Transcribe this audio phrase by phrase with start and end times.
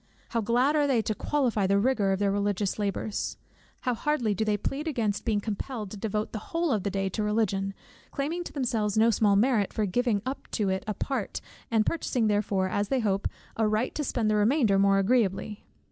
[0.29, 3.37] How glad are they to qualify the rigor of their religious labours!
[3.81, 7.07] How hardly do they plead against being compelled to devote the whole of the day
[7.09, 7.75] to Religion,
[8.09, 12.25] claiming to themselves no small merit for giving up to it a part, and purchasing
[12.25, 13.27] therefore, as they hope,
[13.57, 15.63] a right to spend the remainder more agreeably!